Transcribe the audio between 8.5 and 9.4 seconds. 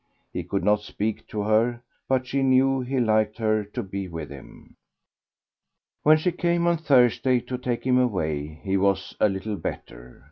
he was a